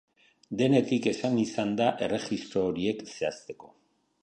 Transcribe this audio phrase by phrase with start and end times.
[0.61, 3.73] Denetik esan izan da erregistro horiek zehazteko.